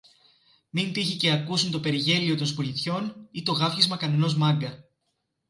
[0.69, 4.83] μην τύχει και ακούσουν το περιγέλιο των σπουργιτιών ή το γάβγισμα κανενός Μάγκα